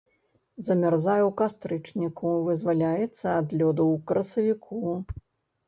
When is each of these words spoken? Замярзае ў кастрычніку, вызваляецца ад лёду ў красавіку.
Замярзае 0.69 1.17
ў 1.25 1.27
кастрычніку, 1.41 2.27
вызваляецца 2.49 3.25
ад 3.43 3.47
лёду 3.61 3.83
ў 3.93 3.95
красавіку. 4.11 4.77